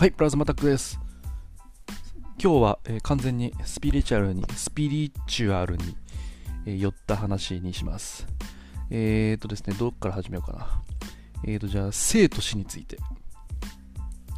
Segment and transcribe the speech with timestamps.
[0.00, 0.98] はい、プラズマタックです。
[2.42, 5.94] 今日は、えー、完全にスピリチュアルに、スピリチュアルに、
[6.64, 8.26] えー、寄った話にします。
[8.88, 10.82] えーとですね、どっから始めようかな。
[11.44, 12.96] えーと、じゃあ、生と死について。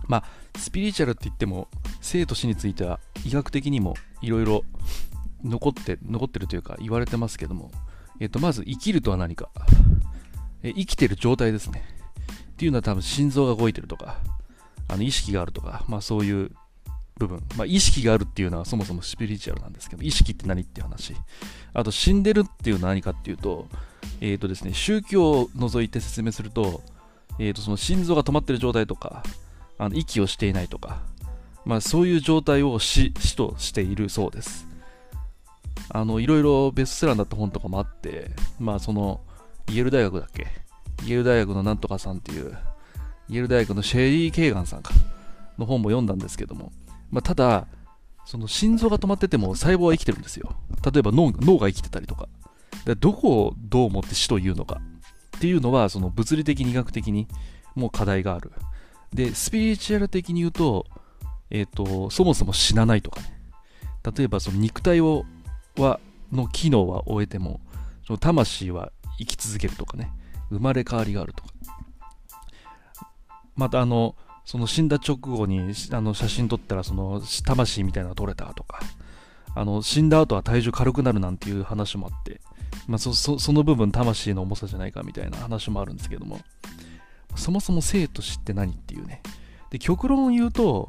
[0.08, 0.24] まあ、
[0.58, 1.68] スピリチュアルって言っても、
[2.00, 4.64] 生と死については医学的にもいろいろ
[5.44, 7.70] 残って、残ってるというか言われてますけども、
[8.18, 9.48] えーと、まず生きるとは何か。
[10.64, 11.84] え、生きてる状態ですね。
[12.50, 14.18] っていうのは多分心臓が動いてるとか、
[14.92, 16.50] あの意識があるとか、まあそういう
[17.18, 17.42] 部分。
[17.56, 21.14] まあ意識があるっていうのはそもそもスピリチュアルなんですけど、意識って何っていう話。
[21.72, 23.68] あと死んでるっていうのは何かっていうと、
[24.20, 26.82] え、ー、とですね、宗教を除いて説明すると、
[27.38, 29.22] え、ー、とその心臓が止まってる状態とか、
[29.78, 31.02] あの息をしていないとか、
[31.64, 34.66] まあそういう状態を死死としているそうです。
[35.88, 39.20] あの、いろいろベストセラーになった本とかもあって、まあその、
[39.68, 40.46] イェール大学だっけ？
[41.04, 42.56] イェール大学のなんとかさんっていう、
[43.28, 44.92] イェール大学のシェリー・ケーガンさんか
[45.58, 46.72] の本も読んだんですけども、
[47.10, 47.66] まあ、ただ、
[48.24, 50.54] その心臓が止まってても細胞は生きてるんですよ。
[50.92, 52.28] 例えば脳脳が生きてたりとか。
[52.84, 54.80] でどこをどう思って死というのか
[55.36, 57.26] っていうのは、その物理的、医学的に
[57.74, 58.52] もう課題がある。
[59.12, 60.86] で、スピリチュアル的に言うと、
[61.50, 63.38] えっ、ー、と、そもそも死なないとかね。
[64.16, 65.24] 例えば、その肉体を、
[65.76, 66.00] は、
[66.32, 67.60] の機能は終えても、
[68.06, 70.10] その魂は生き続けるとかね。
[70.50, 71.51] 生まれ変わりがあるとか。
[73.56, 78.80] またあのその死んだ直後にあの写真撮ったらその魂みたいなの撮れたとか。
[79.54, 82.40] あの死んだ後は体重軽くなるなんていう話もあって、
[82.86, 86.40] まあ、そその部分魂の重さじゃないかみたいな話もあるんですけども。
[87.34, 89.22] そもそも生と死って何っていうね。
[89.70, 90.88] で極論を言うと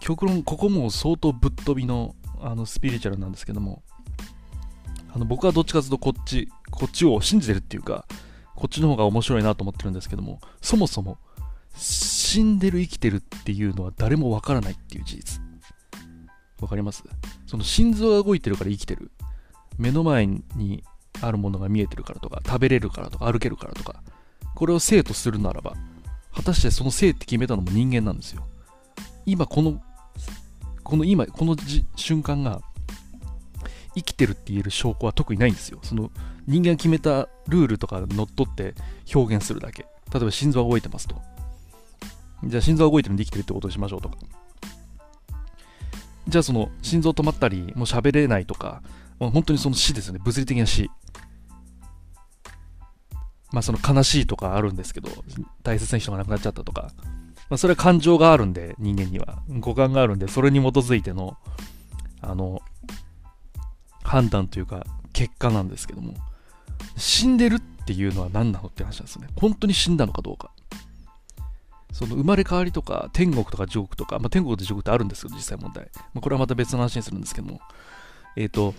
[0.00, 3.82] 極論ここも相当ぶっ飛びのあのスピリチュアルなんですけども。
[5.14, 8.04] あの僕はどっちかというとこっちこっちを信じてるっていうか
[8.56, 11.18] こっちの方が面白いなと思ってるんですけどもそもそも
[11.76, 15.42] 死んでる生きてるっていうのは誰もわからないっていう事実。
[16.60, 17.04] わかります？
[17.46, 19.10] その心臓が動いてるから生きてる。
[19.78, 20.84] 目の前に
[21.20, 24.02] あるものが見えてるからとか、食べれるからとか、歩けるからとか、
[24.54, 25.74] これを生とするならば、
[26.32, 28.46] 果たしてその生って決めたのも人間なんですよ。
[29.26, 29.82] 今この、
[30.82, 31.56] この今、この
[31.96, 32.60] 瞬間が
[33.94, 35.78] 生きてるって言える証拠は特にないんですよ。
[35.82, 36.10] その
[36.46, 38.74] 人間が決めたルールとか乗っ取って
[39.14, 39.86] 表現するだけ。
[40.12, 41.20] 例えば心臓が動いてますと。
[42.46, 44.16] じゃあ心臓が動いてるんできてるってことにしましょうとか。
[46.28, 48.82] じゃあその心臓止まったり、もう喋れないとか、
[49.18, 50.20] もう本当にその死ですよね。
[50.24, 50.90] 物理的な死。
[53.52, 55.10] まあその悲しいとかあるんですけど、
[55.62, 56.90] 大切な人が亡くなっちゃったとか、
[57.50, 59.42] まあそれは感情があるんで、人間には。
[59.48, 61.36] 五感があるんで、それに基づいての、
[62.20, 62.62] あの、
[64.02, 66.14] 判断というか、結果なんですけども、
[66.96, 69.28] 死んでるっていうのは何なのって話なんですね。
[69.36, 70.50] 本当に死んだのかどうか。
[71.94, 75.88] その生まれ変わりとか天国とか地獄とか、まあ、天国と地獄ってあるんですけど、実際問題。
[76.12, 77.60] まあ、これはまた別の話にするんですけども、
[78.34, 78.74] えっ、ー、と、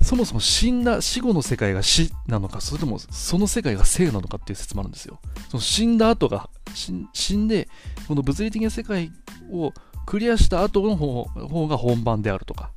[0.00, 5.20] そもそも死んだ死後の世界が死なのか、それともその世界が生なのかっていう説もあるんですよ。
[5.50, 7.68] その死んだ後が、死んで、
[8.08, 9.12] この物理的な世界
[9.52, 9.74] を
[10.06, 12.70] クリアした後の方方が本番であるとか、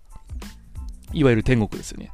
[1.14, 2.12] いわゆる天国ですよね。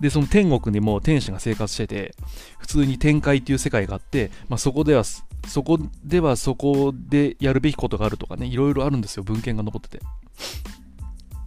[0.00, 2.14] で、その天国にも天使が生活してて、
[2.58, 5.04] 普通に天界っていう世界があって、まあ、そこでは
[5.46, 10.00] そこではそこでやるべきことがあるとかね、いろいろあるんですよ、文献が残ってて。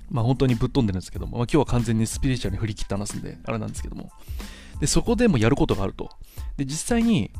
[0.09, 4.11] まあ本当にぶっ飛んでるんですけども、まあ、今日は完全にスピリチュアルに振り切って話すんで、あれなんですけども。
[4.79, 6.09] で、そこでもやることがあると。
[6.57, 7.31] で、実際に、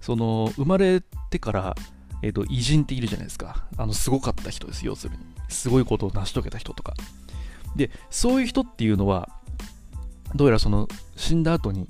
[0.00, 1.76] その、生まれてから、
[2.22, 3.66] えっ、ー、と、偉人っているじゃないですか。
[3.76, 5.22] あの、すごかった人です、要するに。
[5.48, 6.94] すごいことを成し遂げた人とか。
[7.76, 9.28] で、そういう人っていうのは、
[10.34, 11.88] どうやらその、死んだ後に、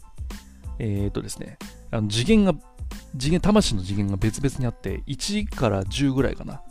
[0.79, 1.59] えっ、ー、とですね、
[1.91, 2.55] あの次元が
[3.19, 6.63] 次元、魂の次元が別々にあって、1から10ぐらいかな。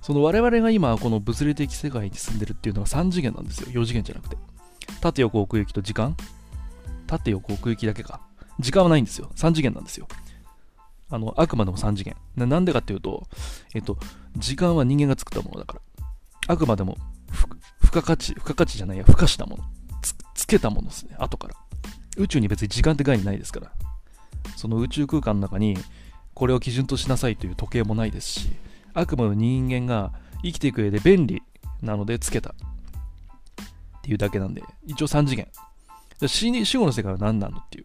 [0.00, 3.68] その我々が今、この物理的世界に住んでるっていうのは3次元なんですよ。
[3.68, 4.36] 4次元じゃなくて。
[5.00, 6.16] 縦横奥行きと時間
[7.06, 8.20] 縦横奥行きだけか。
[8.58, 9.30] 時間はないんですよ。
[9.36, 10.06] 3次元なんですよ。
[11.10, 12.16] あの、あくまでも3次元。
[12.36, 13.26] なんでかっていうと、
[13.74, 13.98] えっと、
[14.36, 16.06] 時間は人間が作ったものだから。
[16.48, 16.96] あくまでも、
[17.80, 19.64] 付加価値、付加価値じゃないや、付加したもの。
[20.48, 21.14] けたものですね。
[21.18, 21.54] 後から。
[22.16, 23.72] 宇宙に別に時間って概念ないですから。
[24.56, 25.76] その宇宙空間の中に
[26.34, 28.48] これを基準としなさいという時計もないですし
[28.94, 30.12] あくまで人間が
[30.42, 31.42] 生きていく上で便利
[31.82, 32.54] なのでつけたっ
[34.02, 35.48] ていうだけなんで一応3次元
[36.26, 37.84] 死死後の世界は何なのっていう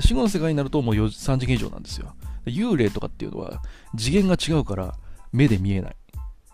[0.00, 2.14] 死後の世界になるともう3次元以上なんですよ
[2.46, 3.62] 幽霊とかっていうのは
[3.96, 4.94] 次元が違うから
[5.32, 5.96] 目で見えない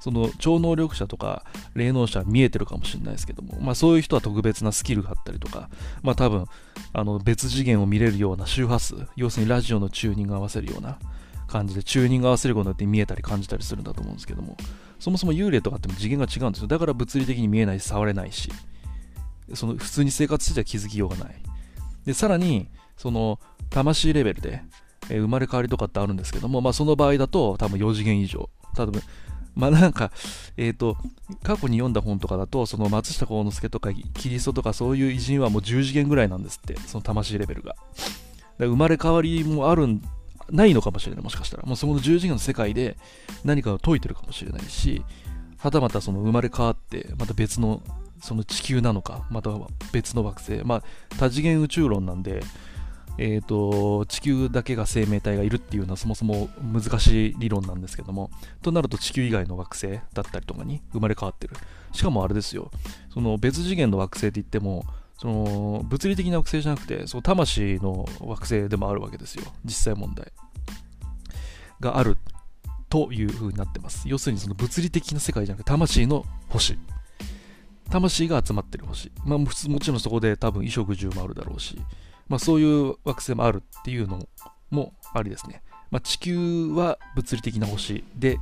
[0.01, 1.45] その超能力者とか
[1.75, 5.69] 霊能者は見えてるかもしれないですけども、まあそういう人は特別なスキルがあったりとか、
[6.03, 6.47] まあ多分、
[6.93, 10.99] あの別次元を見れるような周波数、要するにラジオのチューニングを合わせるような
[11.51, 14.57] 感じでチューニング合わせることによって見えたり感じたりするんだと思うんですけども
[15.01, 16.69] そもそも幽霊とかっても次元が違うんですよ。
[16.69, 18.51] だから物理的に見えないし触れないし
[19.55, 21.35] その普通に生活しては気づきようがない。
[22.07, 24.63] でさらにその魂レベルで、
[25.09, 28.49] えー生まれ変わりとかってあるんですけども、まあ、その場合だと多分4次元以上。
[28.77, 29.03] 多分
[29.55, 30.11] まあなんか、
[30.57, 30.97] えっ、と、
[31.43, 37.77] 過去に読んだ本とかだと、その松下幸之助とかキリストとかそういう偉人はもう10次元ぐらいなんですって、その魂レベルが。
[38.59, 40.03] 生まれ変わりもあるん、
[40.51, 41.63] ないのかもしれない、もしかしたら。
[41.65, 42.97] もうその10次元の世界で
[43.45, 45.05] 何かを解いてるかもしれないし、
[45.59, 47.83] はたまたその生まれ変わって、また別の、
[48.21, 50.65] その地球なのか、または別の惑星。
[50.65, 50.83] まあ、
[51.19, 52.43] 多次元宇宙論なんで、
[53.23, 58.31] えー、と地球だけが生命体がいるっていうのはそもそも難しい理論なんですけども
[58.63, 61.55] となると地球以外の惑星だったりとかに生まれ変わってる。
[61.93, 62.71] しかもあれですよ。
[63.13, 64.87] その別次元の惑星って言っても
[65.19, 69.45] その物理的な惑星じゃなくてその魂の惑星でもあるわけですよ。
[69.67, 70.33] 実際問題。
[71.79, 72.17] がある
[72.89, 74.09] という風になってます。
[74.09, 76.79] 要するにその物理的な世界じゃなくて魂の星。
[77.91, 79.13] 魂が集まってる星。
[79.27, 81.79] まあ普通もちろんそこで多分衣食住もあるだろうし。
[82.31, 84.27] まあ、そういう惑星もあるっていうの
[84.71, 85.63] もありですね。
[85.91, 88.39] まあ、地球は物理的な星で、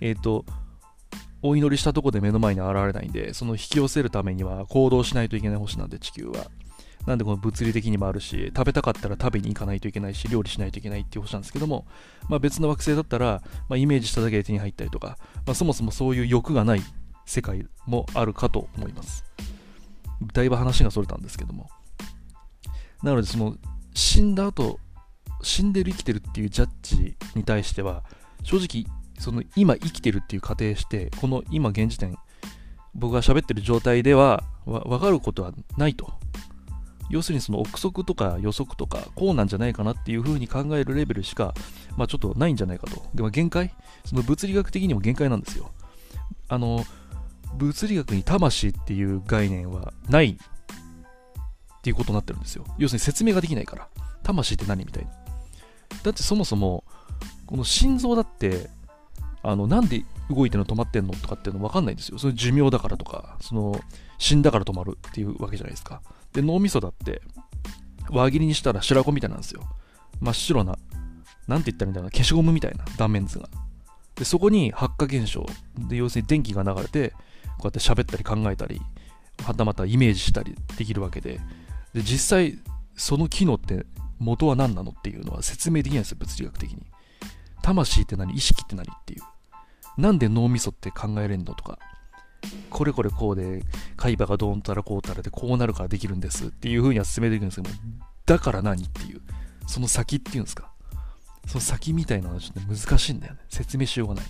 [0.00, 0.46] えっ、と、
[1.42, 6.46] お祈りしたとこで目の前に現れないんで、その引き寄せるためには行動しないといけない星なんで、地球は。
[7.06, 11.86] なんでこの物理的にもあるし、食べたかったら食べに行かないといけないし、料理しないといけないっていう星なんですけども、
[12.28, 16.82] まあ、別の惑星だったら、まあ、イメージしただけで手に入ったりとか、まあ、そもそもそういう欲がない
[17.26, 19.24] 世界もあるかと思います。
[20.32, 21.68] だいぶ話がそれたんですけども。
[23.02, 23.56] なので、その、
[23.94, 24.80] 死んだ後、
[25.42, 28.04] 死んでる生きてるっていうジャッジに対しては、
[28.42, 32.16] 正直、その今生きてるっていう仮定して、この今現時点、
[32.94, 36.12] 僕が喋ってる状態ではわ分かることはないと。
[37.10, 41.54] 要するにその憶測とか予測とかこうなんじゃないかなっていうふうに考えるレベルしか、
[41.96, 43.02] まあ、ちょっとないんじゃないかと。
[43.14, 43.74] でも限界？
[44.04, 45.70] その物理学的にも限界なんですよ。
[46.48, 46.84] あの、
[47.56, 50.38] 物理学に魂っていう概念はない
[51.78, 52.64] っていうことになってるんですよ。
[52.78, 53.88] 要するに説明ができないから。
[54.22, 55.10] 魂って何みたいな。
[56.02, 56.84] だってそもそも、
[57.46, 58.68] この心臓だって、
[59.42, 62.18] あの、なんで動いてるの止まってんのとかっていうの分かんないんですよ。
[62.18, 63.80] その寿命だからとか、その、
[64.18, 66.02] 死んだから止まるっていうわけじゃないですか。
[66.32, 67.22] で、脳みそだって、
[68.10, 69.62] 輪切りにしたら白子みたいなんですよ。
[70.20, 70.78] 真っ白な、
[71.46, 73.48] なんて言ったらいいんだろうな、消しゴムみたいな断面図が。
[74.16, 75.46] で、そこに発火現象、
[75.88, 77.10] で、要するに電気が流れて、
[77.58, 78.80] こうやって喋ったり考えたり、
[79.44, 81.40] はたまたイメージしたりできるわけで、
[81.94, 82.58] で実際
[82.96, 83.86] その機能って
[84.18, 86.86] 元は何なのっていうのは説明できないんですよ物理学的に。
[87.62, 88.34] 魂って何？
[88.34, 89.22] 意識って何っていう。
[90.00, 91.78] なんで脳みそって考えれんのとか。
[92.70, 93.64] これこれこうで
[93.96, 97.74] 海馬がどうたらこうたらでこうなるからできるんですっていう風には説明できるんですけど
[98.26, 99.20] だから何っていう。
[99.66, 100.70] その先っていうんですか。
[101.46, 103.40] その先みたいなのはちょっと難しいんだよね。
[103.48, 104.24] 説明しようがない。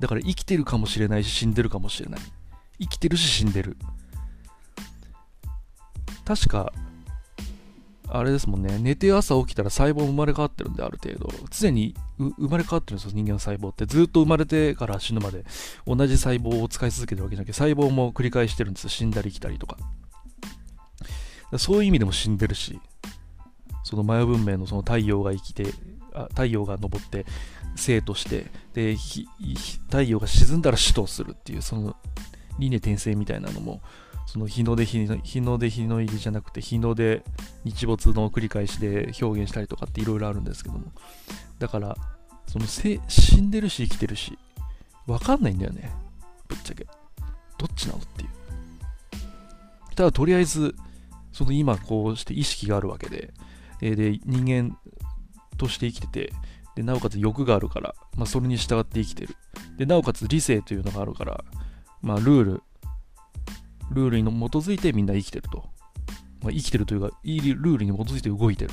[0.00, 2.20] だから生きてるかもしれないし死んでるかもしれない。
[2.80, 3.76] 生きてるし死んでる。
[6.26, 6.72] 確か、
[8.08, 11.32] あれですもんね、寝て朝起きたら細胞生まれ変わってるんで、ある程度。
[11.50, 13.86] 常に生まれ変わってるんですよ、人間の細胞って。
[13.86, 15.44] ずっと生まれてから死ぬまで
[15.86, 19.78] 同じ細胞を使い続けてるわけじゃなくて、細胞も繰り返してるんですよ、死んだり生きたりとか。
[21.58, 22.80] そういう意味でも死んでるし、
[23.84, 25.72] そのマヤ文明のその太陽が生きて、
[26.12, 27.24] あ太陽が昇って
[27.76, 31.94] 生としてで太陽が沈んだら死とするっていうその
[32.58, 33.82] 輪廻転生みたいなのも
[34.26, 37.24] その日の出日の日の出日の入りじゃなくて日の出
[37.64, 40.92] 日没の繰り返しで表現したりとかっていろいろあるんですけども。
[41.58, 41.96] だから
[42.46, 43.00] その死
[43.40, 44.38] んでるし生きてるし
[45.06, 45.90] 分かんないんだよね。
[46.48, 46.84] ぶっちゃけ。
[46.84, 48.28] どっちなのっていう。
[49.94, 50.74] ただとりあえず
[51.32, 53.32] その今こうして意識があるわけで
[53.80, 54.76] えで人間
[55.56, 56.32] として生きてて
[56.76, 59.34] でなおかつ欲があるから、まあ、それに従って生きてる。
[59.78, 61.42] でなおかつ理性というのがあるから、
[62.02, 62.62] まあ、ルール
[63.90, 65.68] ルールに基づいてみんな生きてると。
[66.42, 68.70] まあ、生きてるというか、いいルールに基づいて動いてる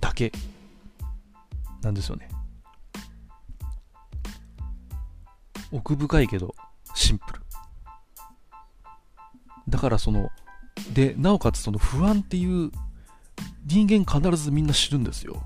[0.00, 0.32] だけ
[1.82, 2.28] なんですよね。
[5.72, 6.54] 奥深いけど
[6.94, 7.40] シンプル。
[9.68, 10.30] だからその、
[10.92, 12.70] で、なおかつその不安っていう
[13.66, 15.42] 人間必ずみんな知るんですよ。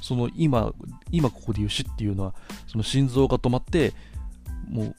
[0.00, 0.72] その今、
[1.10, 2.34] 今ここで言う死っていうのは、
[2.66, 3.92] その心臓が止まって、
[4.68, 4.94] もう思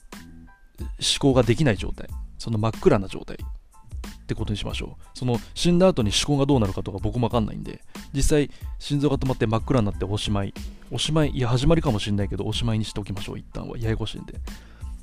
[1.18, 2.08] 考ができない状態。
[2.42, 5.18] その真っ暗な状態ってことにしましょう。
[5.18, 10.52] その死んだ後に思考がどうなるかとか僕もわかんないんで、実際心臓が止まって真っ暗になっておしまい。
[10.90, 13.78] おしまい、いや始まりかもしれないけど、おしまいにしておきましょう、一旦は。
[13.78, 14.32] ややこしいんで。
[14.32, 14.36] っ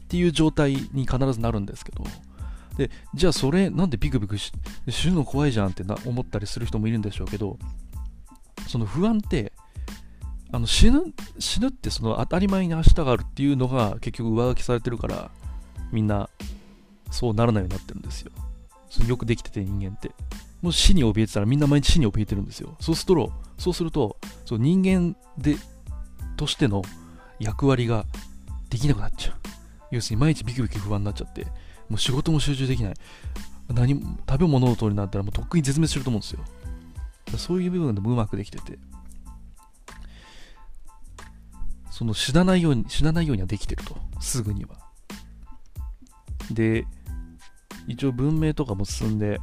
[0.10, 2.04] ていう状態に必ずなるんですけど、
[2.76, 4.52] で、じゃあそれ、なんでビクビクし
[4.90, 7.58] 死ぬの怖いじゃんってな思ったりする人もいるんでしょうけど、
[8.68, 9.54] その不安って、
[10.52, 15.32] あの死ぬ、死ぬってその当たり前に明日があるっていうのが結局上書きされてるから、
[15.92, 16.30] みんな
[17.12, 18.32] そうならないようになってるんですよ。
[18.90, 20.12] そよくできてて人間って。
[20.62, 22.76] もう死に怯えてたらみんな毎日死に怯えてるんですよ。
[22.80, 25.56] そうすると、そうすると、そう人間で、
[26.38, 26.82] としての
[27.40, 28.06] 役割が
[28.70, 29.36] できなくなっちゃう。
[29.92, 31.46] 要するに毎日ビクビク不安になっちゃって、
[31.88, 32.94] もう仕事も集中できない。
[33.70, 36.44] 何も、食べ物の通りになったらもうとっくに絶滅すると思うんですよ。
[37.38, 38.80] そういう部分でもうまくできてて。
[41.92, 43.98] その死なないように、死なないようにはできてると。
[44.20, 44.72] すぐには。
[46.52, 46.88] で、
[47.88, 49.40] 一応文明とかも進んで、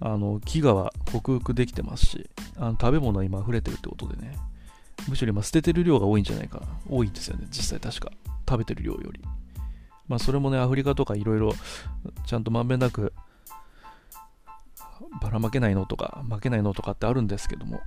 [0.00, 4.36] あの、飢餓は克服できてますし、あの食べ物は今溢れてるってことでね、
[5.08, 6.66] むしろ今捨ててる量が多いんじゃないかな。
[6.88, 8.12] 多いんですよね、実際確か。
[8.48, 9.20] 食べてる量より。
[10.08, 11.54] まあそれもね、アフリカとかいろいろ
[12.26, 13.12] ちゃんとまんべんなく
[15.20, 17.80] ばらまけないのとか、負けないのとかってあるんですけども、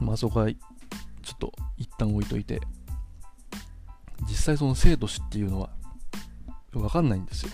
[0.00, 0.56] まあそこはちょ
[1.34, 2.60] っと一旦置いといて、
[4.28, 5.70] 実際その生と死っていうのは
[6.72, 7.52] 分かんないんですよ。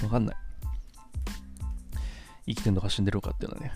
[0.00, 0.36] 分かんない。
[2.46, 3.72] 生きてんのか死んでるのかっていうのはね。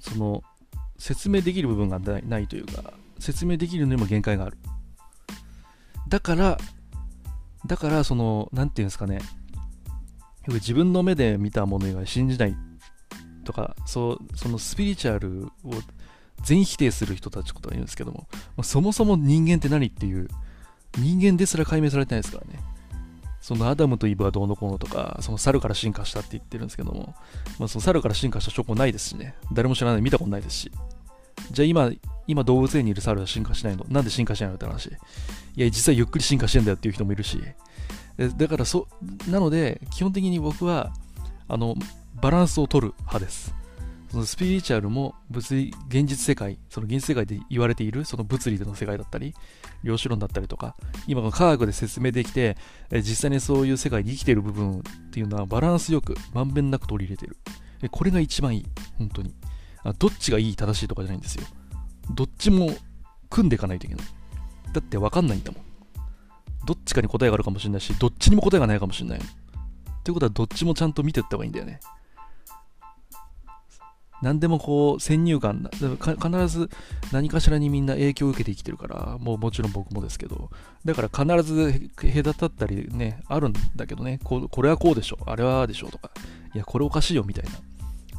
[0.00, 0.42] その
[0.98, 4.56] 説明できる部分がないというか、説明できるのにも限界がある。
[6.08, 6.58] だから、
[7.66, 9.20] だからその、なんていうんですかね、
[10.48, 12.56] 自分の目で見たもの以外信じない
[13.44, 15.74] とか、そう、そのスピリチュアルを
[16.42, 20.28] 全否定する人たちことが言うんですけどもま、そもそも人間って何っていう、
[20.98, 22.60] 人間ですら解明されてないですからね。
[23.40, 27.14] そのアダムとイブはどうのこうのとか、その猿から進化したって言ってるんですけども、
[27.58, 30.72] まあ、その猿から進化した証拠ないですしね、誰も知らない、見たことないですし。
[31.50, 31.90] じゃあ今、
[32.28, 33.84] 今動物園にいる猿は進化しないの？
[33.88, 34.86] なんで進化しないのって話。
[34.86, 34.90] い
[35.56, 37.40] や、実はゆっくり進化してんだよっていう人もいるし。
[38.36, 38.86] だからそ、
[39.28, 40.92] なので、基本的に僕は、
[41.48, 41.74] あの、
[42.20, 43.54] バランスを取る派です。
[44.12, 49.34] そのスピリチュアルも物理、現実世界、その現実世界で言われている、その物理での世界だったり、
[49.82, 50.76] 量子論だったりとか、
[51.06, 52.58] 今の科学で説明できて、
[52.90, 57.38] 実際にそういう世界に生きている部分っていうのはバランスよく、まんべんなく取り入れている。
[57.90, 58.66] これが一番いい、
[58.98, 59.34] 本当に。
[59.82, 61.44] あどっちがいい、正しいとかじゃないんですよ。
[62.10, 62.70] どっちも
[63.30, 64.06] 組んでいかないといけない。
[64.74, 65.62] だって分かんないんだもん。
[66.66, 69.18] どっちかに答えがあるかもしれないし、どっちにも答えがないかもしれない。
[69.20, 69.22] っ
[70.04, 71.80] ていうことは、どっちもちゃんと見ていった方がいいんだよね。
[74.22, 76.70] 何でもこう先入観必ず
[77.12, 80.50] 何かしらにみんな影響を受けて生きてるからもうもちろん僕もですけど
[80.84, 86.10] だから必ず隔たったりねあるんだけどねここれはこうでしょあれはでしょとか
[86.54, 87.50] いやこれおかしいよみたいな。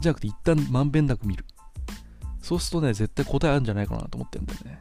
[0.01, 1.45] じゃなくて一旦まんべんなく見る。
[2.41, 4.79] そうするとね絶対答えあるんじゃないかなと思ってるんだよね、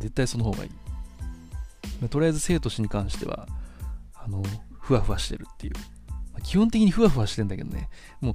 [0.00, 2.08] 絶対その方がいい。
[2.08, 3.46] とりあえず生と死に関しては
[4.14, 4.42] あの
[4.80, 5.74] ふわふわしてるっていう。
[6.42, 7.88] 基本的にふわふわしてんだけどね。
[8.20, 8.34] もう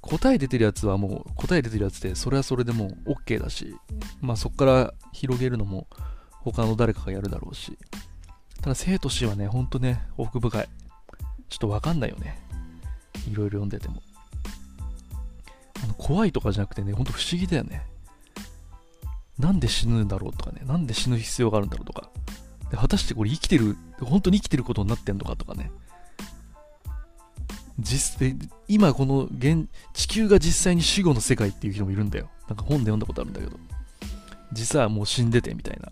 [0.00, 3.74] 答え出てるやつはもう答え出てるやつでそれはそれでもう OK だし
[4.20, 5.86] まあそこから広げるのも
[6.40, 7.76] 他の誰かがやるだろうし
[8.62, 10.68] ただ生と死はねほんとね奥深い。
[11.48, 12.38] ちょっとわかんないよね。
[13.30, 14.02] いろいろ読んでても。
[15.82, 17.86] あの怖いとかじゃなくてねほんと不思議だよね。
[19.38, 22.10] なんで死ぬんだろうとかねなんで死ぬ必要があるんだろうとか。
[22.70, 25.70] で果たしてこれ生きてる本当に生きてることになってんのかとかね。
[27.80, 28.36] 実
[28.68, 32.28] 今この現地球が実際に死後の世界っていう人もいるんだよ。
[32.48, 33.58] なんか本で読んだことあるんだけど。
[34.52, 35.90] 実はもう死んでてみたいな。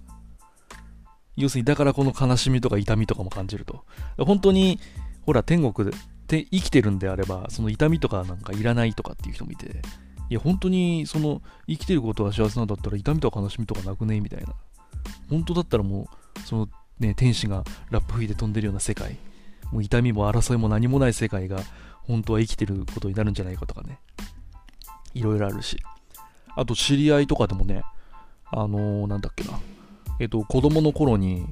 [1.37, 3.85] 要するにだからこの悲しみとか痛みとかも感じると。
[4.19, 4.81] 本当に
[5.25, 5.91] ほら天国
[6.27, 9.83] で生きてるんであればその痛みとかなんかいらないとかっていう人もいて。
[10.31, 14.55] いや本当にその生きてることが幸せなんだったら痛みとか悲しみとかなくねみたいな。
[15.31, 16.69] 本当だったらもうその
[16.99, 19.17] ね天使がラップ吹いて飛んでるような世界。
[19.73, 21.61] もう痛みも争いも何もない世界が
[22.03, 23.99] 本当は生きてることになるんじゃないかとかね。
[25.15, 25.79] いろいろあるし。
[26.57, 27.83] あと知り合いとかでもね、
[28.51, 29.59] あのー、なんだっけな。
[30.21, 31.47] えっと、子供の頃に、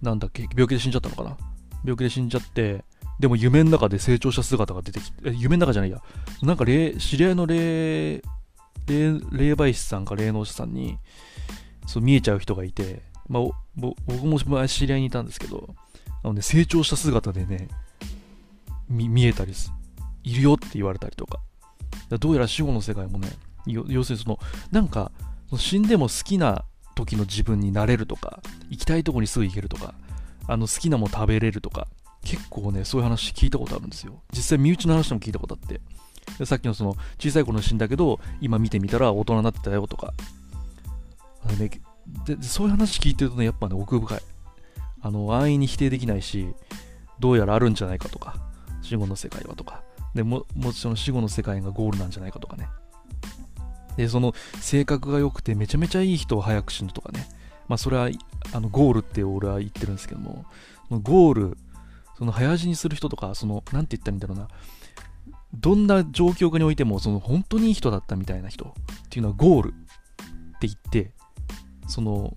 [0.00, 1.36] なんだっけ、病気で死んじゃったのかな。
[1.84, 2.84] 病気で死んじゃって、
[3.18, 6.02] でも夢の中で成長した姿が出てきて、夢の中じゃないや。
[6.42, 7.56] なんか霊、知り合いの霊、
[8.16, 8.22] 霊、
[8.86, 10.98] 霊媒師さんか霊能師さんに、
[11.86, 13.42] そう見えちゃう人がいて、まあ、
[13.76, 15.74] 僕も知り合いにいたんですけど、
[16.22, 17.68] あのね、成長した姿でね、
[18.88, 19.72] 見えたりす
[20.22, 21.40] いるよって言われたりとか。
[22.12, 23.28] かどうやら死後の世界もね、
[23.66, 24.38] 要するにその、
[24.70, 25.10] なんか、
[25.56, 26.64] 死んでも好きな
[26.94, 29.94] 時の自分になれるとか、行きたいとこにすぐ行けるとか、
[30.46, 31.88] あの好きなもの食べれるとか、
[32.24, 34.22] 結構ね、そういう話聞いたことあるんですよ。
[34.32, 35.80] 実際身内の話でも聞いたことあって。
[36.46, 40.14] さっきのその小さい頃に死んだけど、今見てみたら大人になってたよとか。
[41.44, 41.70] あのね、
[42.24, 44.22] でそういう話聞いてるとね、やっぱね、奥深い。
[45.02, 46.54] あの安易に否定できないし
[47.18, 48.36] どうやらあるんじゃないかとか
[48.80, 49.82] 死後の世界はとか。
[50.14, 52.68] でももちろん死後の世界がゴールなんじゃないかとかね。
[53.96, 57.26] でその性格が良くてめちゃめちゃいい人は早く死ぬとかね。
[57.68, 58.10] まあそれは
[58.52, 60.44] あのゴールって俺は言ってるんですけども。
[60.90, 61.56] ゴール
[62.18, 64.48] その早死にする人とかその何て言ったらいいんだろうな。
[65.54, 68.72] どんな状況下においてもその本当にいい人だったみたいな人っ
[69.10, 69.72] ていうのはゴールっ
[70.58, 71.10] て言って
[71.86, 72.36] その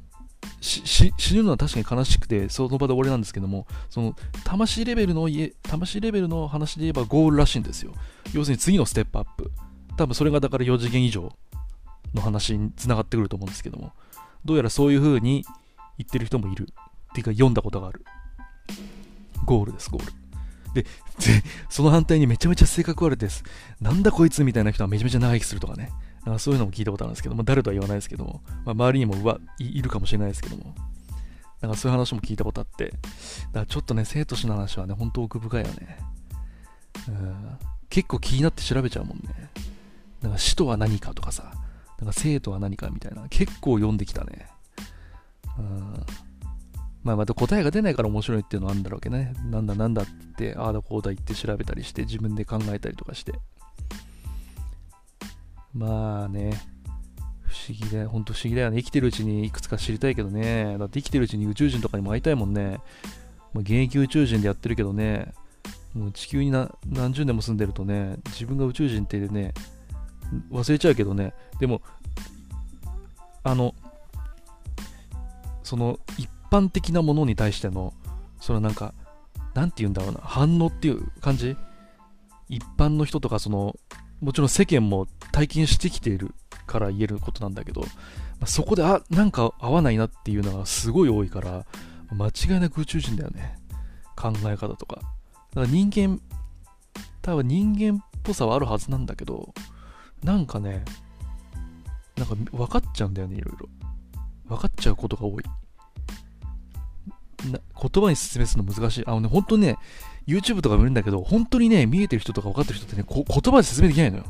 [0.65, 7.93] 死ぬのは確かに悲しくてその場で終わりなんですけどもその魂レベルの家魂レベルの話で言えばゴールらしいんですよ。
[8.33, 9.51] 要するに次のステップアップ。
[9.97, 11.31] 多分それがだから4次元以上
[12.13, 13.93] の話につながってくると思うんですけども。
[14.43, 15.43] どうやらそういう風に
[15.97, 16.67] 言ってる人もいる。
[17.11, 18.03] っていうか読んだことがある。
[19.45, 20.11] ゴールですゴール。
[20.73, 20.85] で
[21.69, 23.43] その反対にめちゃめちゃ性格悪いです。
[23.79, 25.91] なんだこいつみたいな人はめちゃめちゃ長生きするとかね。
[26.25, 30.73] なんかそういうのも聞いたことあるんですけど、まあ、誰とは言わないですけども、まあ、周りにもうわいるかもしれないですけども、
[31.61, 32.99] なんかそういう話も聞いたことあって、だか
[33.53, 35.99] らちょっとね、生徒史の話はね、本当奥深いよね。
[37.07, 37.57] うん、
[37.89, 39.51] 結構気になって調べちゃうもんね。
[40.21, 41.51] なんか死とは何かとかさ、
[41.99, 44.47] なんか生とは何かみたいな、結構読んできたね。
[45.59, 46.05] うん、
[47.03, 49.33] まあまた答えが出ないから面白いっていうのはあるんだろうけどね。
[49.45, 50.05] なんだなんだっ
[50.37, 53.33] て、ああだこうだ言って調べたりして、自分で考えたりとかして。
[55.75, 56.57] まあね、
[57.41, 58.77] 不思議だよ、ほんと不思議だよね。
[58.77, 60.77] 生きてるうちにいくつか知りたいけどね。
[60.77, 62.79] だって生きてるうちに宇宙人とかにも会いたいもんね。
[63.53, 65.33] まあ、現役宇宙人でやってるけどね、
[65.93, 69.53] もう地球に何十年も住んでるとね、自分が宇宙人ってね、
[70.51, 71.81] 忘れちゃうけどね、でも、
[73.43, 73.75] あの、
[75.63, 77.93] その一般的なものに対しての、
[78.39, 78.93] そのなんか、
[79.53, 81.55] なんて言うんだろうな、反応っていう感じ？
[82.49, 83.75] 一般の人とか、その、
[84.21, 86.33] もちろん世間も体験してきている
[86.65, 87.87] から言えることなんだけど、ま
[88.41, 91.65] あ、そこであなんか合わないなっていうのがすごい多いから
[92.11, 93.57] 間違いなく宇宙人だよね。
[94.15, 94.95] 考え方とか。
[94.95, 95.07] だか
[95.61, 96.19] ら人間
[97.21, 99.53] 多分人間っぽさはあるはずなんだけど
[100.23, 100.85] なんかね
[102.15, 103.67] なんか分かっちゃうんだよねいろいろ。
[104.47, 105.43] 分かっちゃうことが多い。
[107.51, 109.03] な言葉に説明するの難しい。
[109.05, 109.77] あのね本当ね
[110.27, 114.25] YouTube とか見るんだけど本当にね見えてる人とか分かってる人ってね言葉で説明できないのよ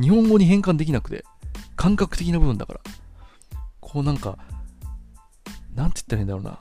[0.00, 1.24] 日本語に変換できなくて、
[1.74, 2.80] 感覚的な部分だから。
[3.80, 4.38] こうなんか、
[5.74, 6.60] なんて言ったらいいんだろうな。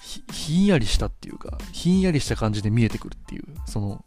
[0.00, 4.04] ひひんやりしたっていうか、ひんやりした感じで見えてくるっていう、その、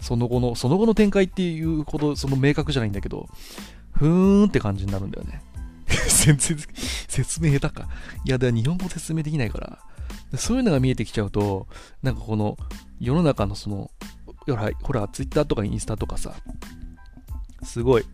[0.00, 3.28] その後の、その後の展開っていうほど、その明確じゃないんだけど、
[3.92, 5.42] ふーんって感じになるんだよね。
[6.06, 6.58] 全然、
[7.08, 7.88] 説明下手か。
[8.24, 9.78] いや、だから日本語説明できないから、
[10.34, 11.66] そういうのが見えてきちゃうと、
[12.02, 12.56] なんかこの、
[12.98, 13.90] 世の中のその、
[14.26, 16.34] ほら、ほら、ツイッターとかインスタとかさ、
[17.62, 18.04] すごい、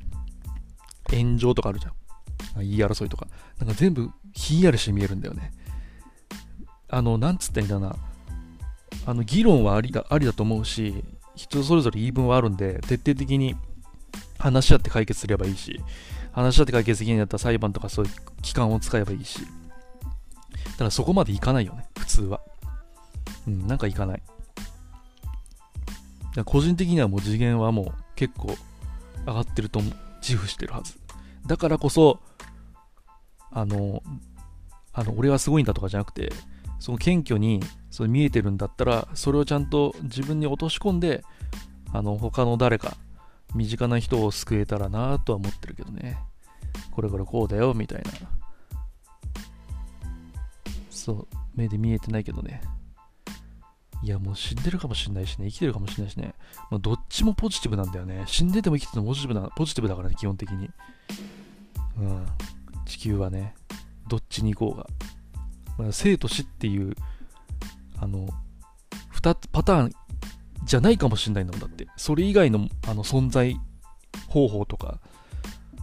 [1.10, 1.92] 炎上とかあるじゃん。
[2.60, 3.26] 言い争いとか。
[3.58, 5.52] なんか全部ひんやりして見えるんだよね。
[6.88, 7.96] あの、なんつったらいいんだな。
[9.06, 13.56] あの、議論はありだありだと思うし、人それぞれ言い分はあるんで、徹底的に
[14.38, 15.80] 話し合って解決すればいいし、
[16.32, 19.40] 話し合って解決できないんだったら裁判とかそういう機関を使えばいいし。
[20.76, 22.40] ただそこまでいかないよね、普通は。
[23.46, 24.22] うん、なんかいかない。
[26.44, 28.56] 個人的にはもう次元はもう結構
[29.26, 29.80] 上がってると
[30.20, 30.94] 自負してるはず。
[31.46, 32.20] だからこそ、
[33.52, 34.02] あの、
[34.92, 36.32] あの俺はすごいんだとかじゃなくて、
[36.80, 37.60] その謙虚に
[37.90, 41.22] それ見えてるんだったら、それをちゃんと自分に落とし込んで、
[41.92, 42.96] あの、他の誰か、
[43.54, 46.18] 身近な人を救えたらなとは思ってるけどね。
[46.90, 48.10] これからこうだよ、みたいな。
[50.90, 52.62] そう、目で見えてないけどね。
[54.02, 56.34] いや、もう死んでるかもしんないしね、生きてるかもしんないしね。
[56.70, 58.24] まあ、どっちもポジティブなんだよね。
[58.26, 60.70] 死んでても生きててもポジティブな、ポジティブだからね、基本的に。
[61.98, 62.26] うん。
[62.84, 63.54] 地球はね、
[64.08, 64.86] どっちに行こうが。
[65.78, 66.96] まあ、生と死っていう、
[67.98, 68.28] あの、
[69.14, 69.92] 2つ、パターン
[70.64, 71.86] じゃないかもしんないんだもんだって。
[71.96, 73.56] それ以外のあの存在
[74.28, 75.00] 方法とか、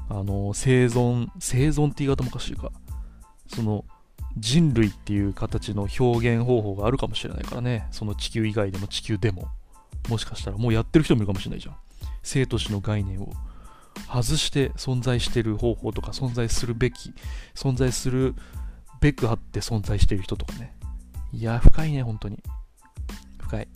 [0.10, 2.72] あの、生存、生存って言い方もおかしいか。
[3.48, 3.86] その、
[4.40, 7.88] 人類っていう形の表現方法があるかもしれないからね。
[7.92, 9.50] その地球以外でも地球でも。
[10.08, 11.76] もしかしたらもうやってる人もいるかもしれないじゃん。
[12.24, 13.34] 生と死の概念を
[14.08, 17.14] 外して存在してる方法とか存在するべき、
[17.54, 18.36] 存在する
[19.02, 20.76] べくあって存在してる人とかね。
[21.32, 22.42] いや、深いね、本当に。
[23.40, 23.68] 深い。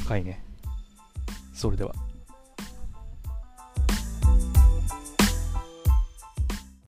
[0.00, 0.42] 深いね。
[1.54, 1.94] それでは。